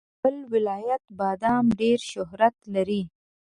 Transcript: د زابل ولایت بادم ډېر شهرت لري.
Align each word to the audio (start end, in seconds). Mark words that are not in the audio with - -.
د 0.03 0.03
زابل 0.09 0.35
ولایت 0.53 1.03
بادم 1.19 1.65
ډېر 1.79 1.99
شهرت 2.11 2.55
لري. 2.73 3.01